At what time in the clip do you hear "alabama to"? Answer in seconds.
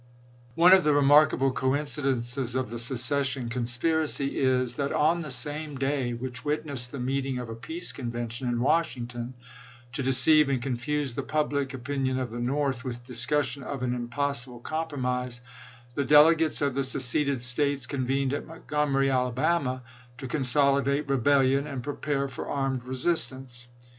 19.11-20.27